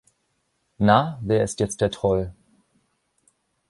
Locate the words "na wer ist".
0.79-1.59